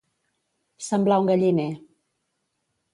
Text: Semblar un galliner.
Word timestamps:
Semblar 0.87 1.19
un 1.25 1.31
galliner. 1.33 1.69